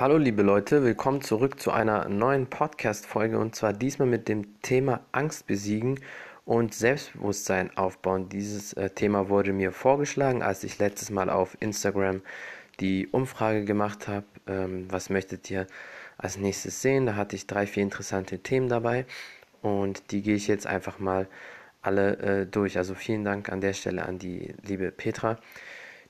[0.00, 5.00] Hallo liebe Leute, willkommen zurück zu einer neuen Podcast-Folge und zwar diesmal mit dem Thema
[5.10, 5.98] Angst besiegen
[6.44, 8.28] und Selbstbewusstsein aufbauen.
[8.28, 12.22] Dieses äh, Thema wurde mir vorgeschlagen, als ich letztes Mal auf Instagram
[12.78, 14.24] die Umfrage gemacht habe.
[14.46, 15.66] Ähm, was möchtet ihr
[16.16, 17.06] als nächstes sehen?
[17.06, 19.04] Da hatte ich drei, vier interessante Themen dabei
[19.62, 21.26] und die gehe ich jetzt einfach mal
[21.82, 22.78] alle äh, durch.
[22.78, 25.40] Also vielen Dank an der Stelle an die liebe Petra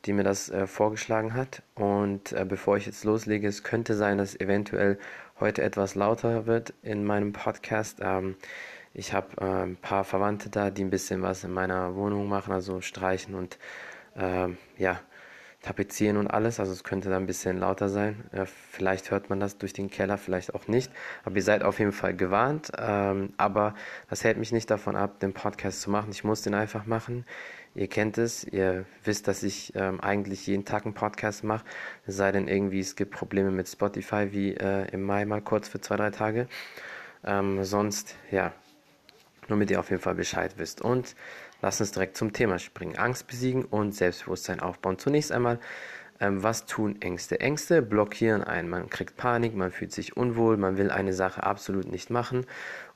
[0.05, 1.63] die mir das äh, vorgeschlagen hat.
[1.75, 4.99] Und äh, bevor ich jetzt loslege, es könnte sein, dass eventuell
[5.41, 7.99] heute etwas lauter wird in meinem Podcast.
[8.01, 8.37] Ähm,
[8.95, 12.53] ich habe äh, ein paar Verwandte da, die ein bisschen was in meiner Wohnung machen,
[12.53, 13.59] also streichen und
[14.17, 15.01] ähm, ja,
[15.63, 16.61] tapezieren und alles.
[16.61, 18.25] Also es könnte da ein bisschen lauter sein.
[18.33, 20.93] Äh, vielleicht hört man das durch den Keller, vielleicht auch nicht.
[21.25, 22.71] Aber ihr seid auf jeden Fall gewarnt.
[22.79, 23.75] Ähm, aber
[24.09, 26.11] das hält mich nicht davon ab, den Podcast zu machen.
[26.11, 27.25] Ich muss den einfach machen.
[27.75, 31.65] Ihr kennt es, ihr wisst, dass ich ähm, eigentlich jeden Tag einen Podcast mache,
[32.07, 35.69] es sei denn irgendwie, es gibt Probleme mit Spotify, wie äh, im Mai mal kurz
[35.69, 36.49] für zwei, drei Tage.
[37.25, 38.53] Ähm, sonst, ja,
[39.49, 40.81] nur mit ihr auf jeden Fall Bescheid wisst.
[40.81, 41.15] Und
[41.61, 42.97] lasst uns direkt zum Thema springen.
[42.97, 44.99] Angst besiegen und Selbstbewusstsein aufbauen.
[44.99, 45.59] Zunächst einmal,
[46.21, 47.41] ähm, was tun Ängste?
[47.41, 48.69] Ängste blockieren einen.
[48.69, 52.47] Man kriegt Panik, man fühlt sich unwohl, man will eine Sache absolut nicht machen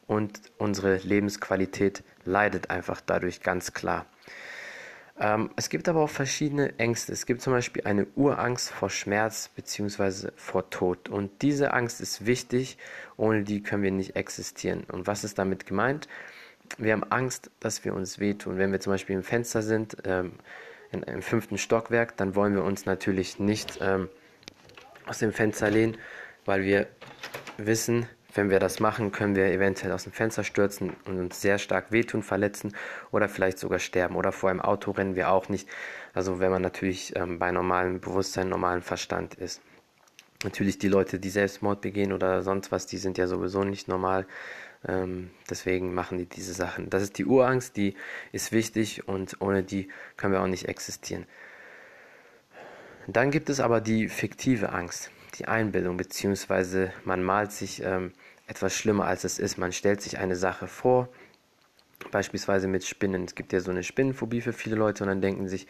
[0.06, 4.06] und unsere Lebensqualität leidet einfach dadurch ganz klar.
[5.18, 7.12] Ähm, es gibt aber auch verschiedene Ängste.
[7.12, 10.30] Es gibt zum Beispiel eine Urangst vor Schmerz bzw.
[10.36, 11.08] vor Tod.
[11.08, 12.78] Und diese Angst ist wichtig,
[13.16, 14.84] ohne die können wir nicht existieren.
[14.90, 16.08] Und was ist damit gemeint?
[16.78, 18.58] Wir haben Angst, dass wir uns wehtun.
[18.58, 20.32] Wenn wir zum Beispiel im Fenster sind, ähm,
[20.90, 24.08] in, im fünften Stockwerk, dann wollen wir uns natürlich nicht ähm,
[25.06, 25.96] aus dem Fenster lehnen,
[26.44, 26.86] weil wir
[27.56, 31.58] wissen, wenn wir das machen, können wir eventuell aus dem Fenster stürzen und uns sehr
[31.58, 32.74] stark wehtun, verletzen
[33.10, 34.16] oder vielleicht sogar sterben.
[34.16, 35.68] Oder vor einem Auto rennen wir auch nicht.
[36.14, 39.60] Also wenn man natürlich ähm, bei normalem Bewusstsein, normalem Verstand ist.
[40.44, 44.26] Natürlich die Leute, die Selbstmord begehen oder sonst was, die sind ja sowieso nicht normal.
[44.86, 46.90] Ähm, deswegen machen die diese Sachen.
[46.90, 47.94] Das ist die Urangst, die
[48.32, 51.26] ist wichtig und ohne die können wir auch nicht existieren.
[53.06, 58.12] Dann gibt es aber die fiktive Angst die Einbildung, beziehungsweise man malt sich ähm,
[58.46, 59.56] etwas schlimmer, als es ist.
[59.56, 61.08] Man stellt sich eine Sache vor,
[62.10, 63.24] beispielsweise mit Spinnen.
[63.24, 65.66] Es gibt ja so eine Spinnenphobie für viele Leute und dann denken sich,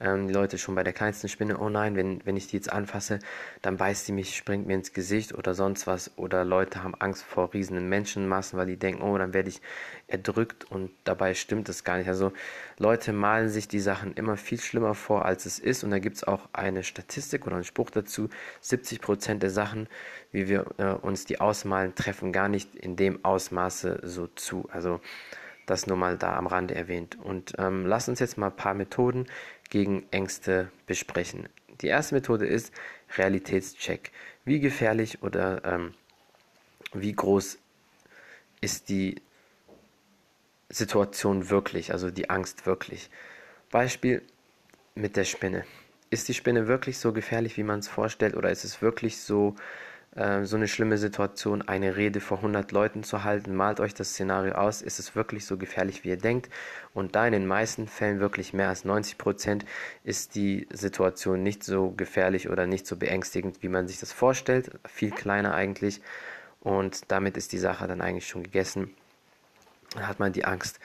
[0.00, 2.72] ähm, die Leute schon bei der kleinsten Spinne, oh nein, wenn, wenn ich die jetzt
[2.72, 3.18] anfasse,
[3.62, 6.10] dann beißt sie mich, springt mir ins Gesicht oder sonst was.
[6.16, 9.60] Oder Leute haben Angst vor riesigen Menschenmassen, weil die denken, oh, dann werde ich
[10.08, 12.08] erdrückt und dabei stimmt es gar nicht.
[12.08, 12.32] Also
[12.78, 15.84] Leute malen sich die Sachen immer viel schlimmer vor, als es ist.
[15.84, 18.28] Und da gibt es auch eine Statistik oder einen Spruch dazu,
[18.62, 19.86] 70% der Sachen,
[20.32, 24.68] wie wir äh, uns die ausmalen, treffen gar nicht in dem Ausmaße so zu.
[24.72, 25.00] Also
[25.66, 27.16] das nur mal da am Rande erwähnt.
[27.22, 29.26] Und ähm, lass uns jetzt mal ein paar Methoden
[29.70, 31.48] gegen Ängste besprechen.
[31.80, 32.72] Die erste Methode ist
[33.16, 34.10] Realitätscheck.
[34.44, 35.94] Wie gefährlich oder ähm,
[36.92, 37.58] wie groß
[38.60, 39.22] ist die
[40.68, 43.10] Situation wirklich, also die Angst wirklich?
[43.70, 44.22] Beispiel
[44.94, 45.64] mit der Spinne.
[46.10, 49.54] Ist die Spinne wirklich so gefährlich, wie man es vorstellt, oder ist es wirklich so
[50.16, 53.54] äh, so eine schlimme Situation, eine Rede vor 100 Leuten zu halten.
[53.54, 54.82] Malt euch das Szenario aus.
[54.82, 56.50] Ist es wirklich so gefährlich, wie ihr denkt?
[56.94, 59.64] Und da in den meisten Fällen wirklich mehr als 90 Prozent
[60.02, 64.72] ist die Situation nicht so gefährlich oder nicht so beängstigend, wie man sich das vorstellt.
[64.86, 66.00] Viel kleiner eigentlich.
[66.60, 68.94] Und damit ist die Sache dann eigentlich schon gegessen.
[69.94, 70.80] Dann hat man die Angst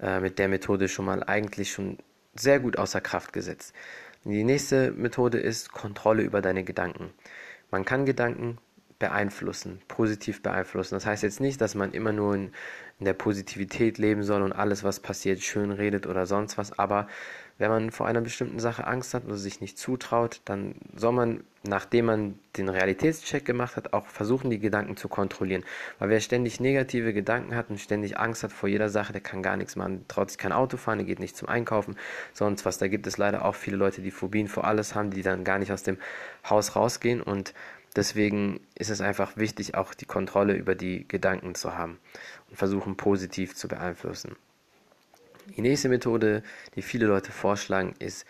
[0.00, 1.98] äh, mit der Methode schon mal eigentlich schon
[2.34, 3.74] sehr gut außer Kraft gesetzt.
[4.24, 7.12] Die nächste Methode ist Kontrolle über deine Gedanken.
[7.70, 8.58] Man kann Gedanken
[8.98, 10.94] beeinflussen, positiv beeinflussen.
[10.94, 12.52] Das heißt jetzt nicht, dass man immer nur in,
[12.98, 16.78] in, der Positivität leben soll und alles, was passiert, schön redet oder sonst was.
[16.78, 17.08] Aber
[17.58, 21.44] wenn man vor einer bestimmten Sache Angst hat oder sich nicht zutraut, dann soll man,
[21.66, 25.64] nachdem man den Realitätscheck gemacht hat, auch versuchen, die Gedanken zu kontrollieren.
[25.98, 29.42] Weil wer ständig negative Gedanken hat und ständig Angst hat vor jeder Sache, der kann
[29.42, 31.96] gar nichts machen, traut sich kein Auto fahren, der geht nicht zum Einkaufen,
[32.34, 32.76] sonst was.
[32.78, 35.58] Da gibt es leider auch viele Leute, die Phobien vor alles haben, die dann gar
[35.58, 35.98] nicht aus dem
[36.48, 37.54] Haus rausgehen und
[37.96, 41.98] Deswegen ist es einfach wichtig, auch die Kontrolle über die Gedanken zu haben
[42.50, 44.36] und versuchen positiv zu beeinflussen.
[45.56, 46.42] Die nächste Methode,
[46.74, 48.26] die viele Leute vorschlagen, ist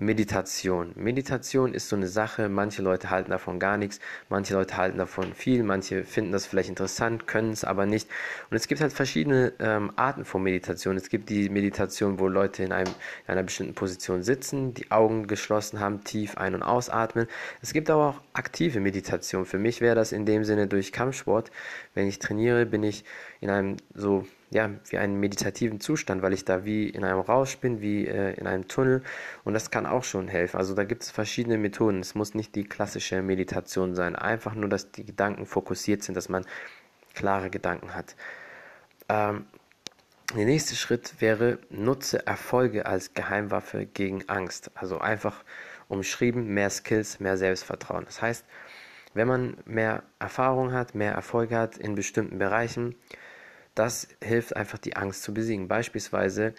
[0.00, 0.92] Meditation.
[0.94, 3.98] Meditation ist so eine Sache, manche Leute halten davon gar nichts,
[4.28, 8.08] manche Leute halten davon viel, manche finden das vielleicht interessant, können es aber nicht.
[8.48, 10.96] Und es gibt halt verschiedene ähm, Arten von Meditation.
[10.96, 12.92] Es gibt die Meditation, wo Leute in, einem,
[13.26, 17.26] in einer bestimmten Position sitzen, die Augen geschlossen haben, tief ein- und ausatmen.
[17.60, 19.46] Es gibt aber auch aktive Meditation.
[19.46, 21.50] Für mich wäre das in dem Sinne durch Kampfsport.
[21.94, 23.04] Wenn ich trainiere, bin ich
[23.40, 27.58] in einem so ja, wie einen meditativen Zustand, weil ich da wie in einem Rausch
[27.58, 29.02] bin, wie äh, in einem Tunnel
[29.44, 30.56] und das kann auch schon helfen.
[30.56, 32.00] Also da gibt es verschiedene Methoden.
[32.00, 36.28] Es muss nicht die klassische Meditation sein, einfach nur, dass die Gedanken fokussiert sind, dass
[36.28, 36.46] man
[37.14, 38.16] klare Gedanken hat.
[39.08, 39.46] Ähm,
[40.36, 44.70] der nächste Schritt wäre, nutze Erfolge als Geheimwaffe gegen Angst.
[44.74, 45.42] Also einfach
[45.88, 48.04] umschrieben, mehr Skills, mehr Selbstvertrauen.
[48.04, 48.44] Das heißt,
[49.14, 52.94] wenn man mehr Erfahrung hat, mehr Erfolge hat in bestimmten Bereichen,
[53.78, 55.68] das hilft einfach die Angst zu besiegen.
[55.68, 56.52] Beispielsweise,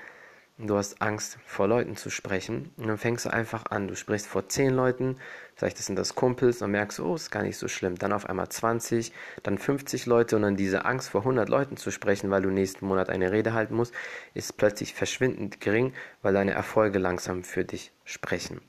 [0.57, 3.89] du hast Angst vor Leuten zu sprechen und dann fängst du einfach an.
[3.89, 5.17] Du sprichst vor 10 Leuten,
[5.55, 7.97] vielleicht sind das Kumpels und merkst, oh, ist gar nicht so schlimm.
[7.97, 9.11] Dann auf einmal 20,
[9.43, 12.85] dann 50 Leute und dann diese Angst vor 100 Leuten zu sprechen, weil du nächsten
[12.85, 13.93] Monat eine Rede halten musst,
[14.33, 18.61] ist plötzlich verschwindend gering, weil deine Erfolge langsam für dich sprechen.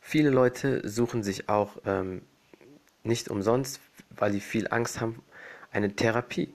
[0.00, 2.22] Viele Leute suchen sich auch ähm,
[3.02, 3.80] nicht umsonst,
[4.10, 5.22] weil die viel Angst haben,
[5.72, 6.54] eine Therapie.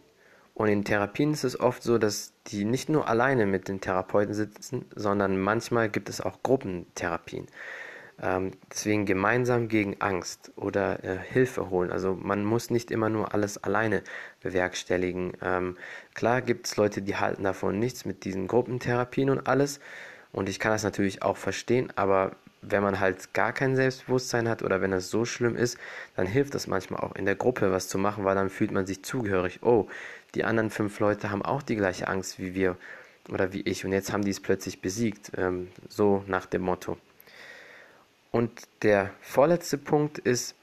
[0.53, 4.33] Und in Therapien ist es oft so, dass die nicht nur alleine mit den Therapeuten
[4.33, 7.47] sitzen, sondern manchmal gibt es auch Gruppentherapien.
[8.21, 11.91] Ähm, deswegen gemeinsam gegen Angst oder äh, Hilfe holen.
[11.91, 14.03] Also man muss nicht immer nur alles alleine
[14.41, 15.33] bewerkstelligen.
[15.41, 15.77] Ähm,
[16.13, 19.79] klar gibt es Leute, die halten davon nichts mit diesen Gruppentherapien und alles.
[20.31, 22.35] Und ich kann das natürlich auch verstehen, aber
[22.67, 25.77] wenn man halt gar kein Selbstbewusstsein hat oder wenn das so schlimm ist,
[26.15, 28.85] dann hilft das manchmal auch in der Gruppe was zu machen, weil dann fühlt man
[28.85, 29.59] sich zugehörig.
[29.61, 29.87] Oh,
[30.35, 32.77] die anderen fünf Leute haben auch die gleiche Angst wie wir
[33.29, 35.31] oder wie ich und jetzt haben die es plötzlich besiegt.
[35.37, 36.97] Ähm, so nach dem Motto.
[38.31, 38.51] Und
[38.81, 40.55] der vorletzte Punkt ist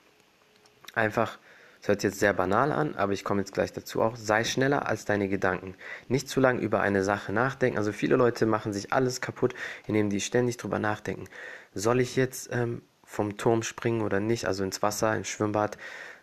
[0.94, 1.38] einfach,
[1.80, 4.86] das hört jetzt sehr banal an, aber ich komme jetzt gleich dazu auch, sei schneller
[4.86, 5.74] als deine Gedanken.
[6.08, 7.78] Nicht zu lange über eine Sache nachdenken.
[7.78, 9.54] Also viele Leute machen sich alles kaputt,
[9.86, 11.24] indem die ständig drüber nachdenken.
[11.72, 14.44] Soll ich jetzt ähm, vom Turm springen oder nicht?
[14.44, 15.78] Also ins Wasser, ins Schwimmbad.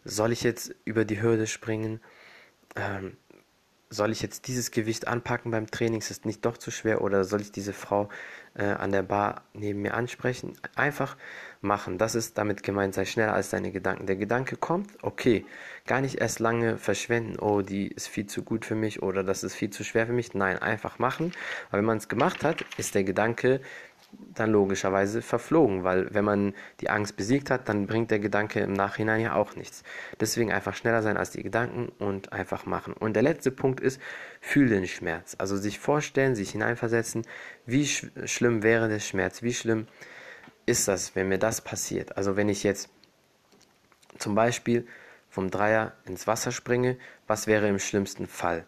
[0.05, 2.01] Soll ich jetzt über die Hürde springen?
[2.75, 3.17] Ähm,
[3.89, 5.99] soll ich jetzt dieses Gewicht anpacken beim Training?
[5.99, 7.01] Ist es nicht doch zu schwer?
[7.01, 8.09] Oder soll ich diese Frau
[8.55, 10.53] äh, an der Bar neben mir ansprechen?
[10.75, 11.15] Einfach
[11.61, 11.97] machen.
[11.97, 14.05] Das ist damit gemeint, sei schneller als deine Gedanken.
[14.05, 15.45] Der Gedanke kommt, okay,
[15.85, 19.43] gar nicht erst lange verschwenden, oh, die ist viel zu gut für mich oder das
[19.43, 20.33] ist viel zu schwer für mich.
[20.33, 21.31] Nein, einfach machen.
[21.69, 23.61] Aber wenn man es gemacht hat, ist der Gedanke
[24.11, 28.73] dann logischerweise verflogen, weil wenn man die Angst besiegt hat, dann bringt der Gedanke im
[28.73, 29.83] Nachhinein ja auch nichts.
[30.19, 32.93] Deswegen einfach schneller sein als die Gedanken und einfach machen.
[32.93, 34.01] Und der letzte Punkt ist,
[34.39, 35.35] fühl den Schmerz.
[35.37, 37.25] Also sich vorstellen, sich hineinversetzen,
[37.65, 39.87] wie sch schlimm wäre der Schmerz, wie schlimm
[40.65, 42.17] ist das, wenn mir das passiert.
[42.17, 42.89] Also wenn ich jetzt
[44.17, 44.87] zum Beispiel
[45.29, 48.65] vom Dreier ins Wasser springe, was wäre im schlimmsten Fall?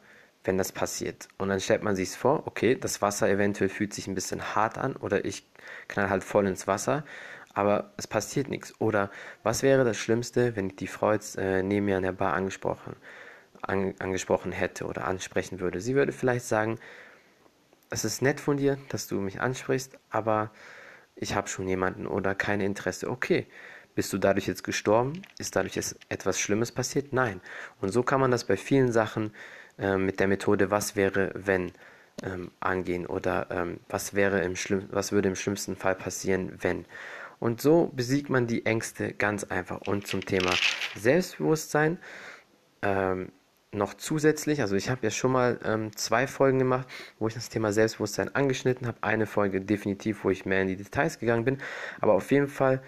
[0.49, 1.27] Wenn das passiert.
[1.37, 4.79] Und dann stellt man sich vor, okay, das Wasser eventuell fühlt sich ein bisschen hart
[4.79, 5.45] an oder ich
[5.87, 7.05] knall halt voll ins Wasser,
[7.53, 8.73] aber es passiert nichts.
[8.81, 9.11] Oder
[9.43, 12.33] was wäre das Schlimmste, wenn ich die Frau jetzt äh, neben mir an der Bar
[12.33, 12.95] angesprochen,
[13.61, 15.81] an, angesprochen hätte oder ansprechen würde?
[15.81, 16.79] Sie würde vielleicht sagen,
[17.91, 20.49] es ist nett von dir, dass du mich ansprichst, aber
[21.15, 23.07] ich habe schon jemanden oder kein Interesse.
[23.07, 23.45] Okay,
[23.93, 25.21] bist du dadurch jetzt gestorben?
[25.37, 25.77] Ist dadurch
[26.09, 27.13] etwas Schlimmes passiert?
[27.13, 27.39] Nein.
[27.81, 29.31] Und so kann man das bei vielen Sachen
[29.79, 31.71] äh, mit der Methode Was wäre, wenn
[32.23, 36.85] ähm, angehen oder ähm, was, wäre im Schlimm was würde im schlimmsten Fall passieren, wenn.
[37.39, 39.81] Und so besiegt man die Ängste ganz einfach.
[39.87, 40.51] Und zum Thema
[40.97, 41.97] Selbstbewusstsein
[42.81, 43.31] ähm,
[43.71, 46.87] noch zusätzlich, also ich habe ja schon mal ähm, zwei Folgen gemacht,
[47.19, 48.97] wo ich das Thema Selbstbewusstsein angeschnitten habe.
[49.01, 51.59] Eine Folge definitiv, wo ich mehr in die Details gegangen bin.
[52.01, 52.81] Aber auf jeden Fall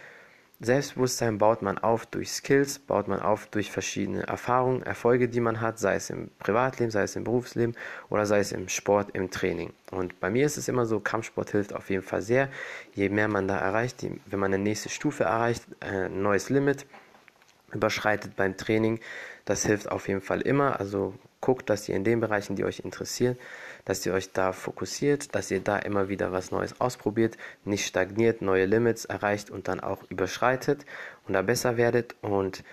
[0.64, 5.60] Selbstbewusstsein baut man auf durch Skills, baut man auf durch verschiedene Erfahrungen, Erfolge, die man
[5.60, 7.76] hat, sei es im Privatleben, sei es im Berufsleben
[8.12, 9.74] oder sei es im Sport, im Training.
[9.90, 12.48] Und bei mir ist es immer so, Kampfsport hilft auf jeden Fall sehr.
[12.94, 16.86] Je mehr man da erreicht, wenn man eine nächste Stufe erreicht, ein neues Limit
[17.74, 19.00] überschreitet beim Training,
[19.46, 20.80] das hilft auf jeden Fall immer.
[20.80, 23.38] Also guckt, dass ihr in den Bereichen, die euch interessieren,
[23.86, 28.42] dass ihr euch da fokussiert, dass ihr da immer wieder was Neues ausprobiert, nicht stagniert,
[28.42, 30.86] neue Limits erreicht und dann auch überschreitet
[31.28, 32.64] und da besser werdet und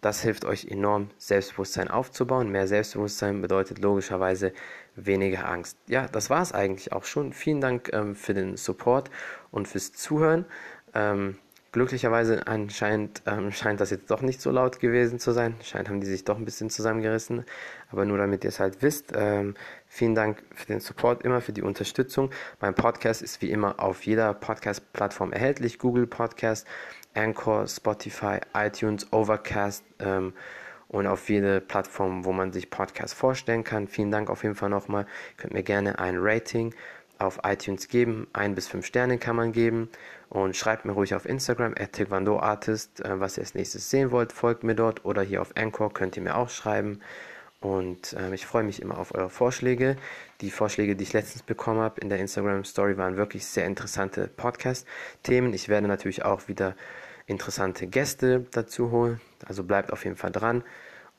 [0.00, 2.50] das hilft euch enorm, Selbstbewusstsein aufzubauen.
[2.50, 4.52] Mehr Selbstbewusstsein bedeutet logischerweise
[4.96, 5.78] weniger Angst.
[5.86, 7.32] Ja, das war es eigentlich auch schon.
[7.32, 9.10] Vielen Dank ähm, für den Support
[9.50, 10.44] und fürs Zuhören.
[10.92, 11.38] Ähm,
[11.74, 15.56] Glücklicherweise anscheinend ähm, scheint das jetzt doch nicht so laut gewesen zu sein.
[15.60, 17.44] Scheint haben die sich doch ein bisschen zusammengerissen.
[17.90, 19.56] Aber nur damit ihr es halt wisst, ähm,
[19.88, 22.30] vielen Dank für den Support, immer für die Unterstützung.
[22.60, 25.80] Mein Podcast ist wie immer auf jeder Podcast-Plattform erhältlich.
[25.80, 26.64] Google Podcast,
[27.12, 30.32] Anchor, Spotify, iTunes, Overcast ähm,
[30.86, 33.88] und auf jede Plattform, wo man sich Podcast vorstellen kann.
[33.88, 35.08] Vielen Dank auf jeden Fall nochmal.
[35.38, 36.72] Könnt mir gerne ein Rating
[37.18, 38.26] auf iTunes geben.
[38.32, 39.88] Ein bis fünf Sterne kann man geben.
[40.28, 44.32] Und schreibt mir ruhig auf Instagram, taekwondoartist, äh, was ihr als nächstes sehen wollt.
[44.32, 47.00] Folgt mir dort oder hier auf Anchor könnt ihr mir auch schreiben.
[47.60, 49.96] Und äh, ich freue mich immer auf eure Vorschläge.
[50.40, 54.28] Die Vorschläge, die ich letztens bekommen habe in der Instagram Story, waren wirklich sehr interessante
[54.28, 55.54] Podcast-Themen.
[55.54, 56.74] Ich werde natürlich auch wieder
[57.26, 59.20] interessante Gäste dazu holen.
[59.46, 60.62] Also bleibt auf jeden Fall dran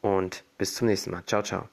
[0.02, 1.24] und bis zum nächsten Mal.
[1.26, 1.68] Ciao, ciao.